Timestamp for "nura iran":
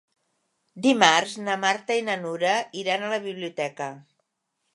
2.25-3.07